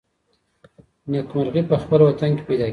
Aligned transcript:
نېکمرغي 1.11 1.61
په 1.69 1.75
خپل 1.83 1.99
وطن 2.03 2.29
کي 2.37 2.43
پیدا 2.47 2.65
کیږي. 2.65 2.69